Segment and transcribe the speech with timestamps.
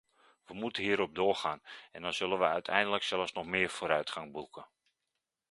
[0.45, 4.67] We moeten hierop doorgaan en dan zullen we uiteindelijk zelfs nog meer vooruitgang boeken.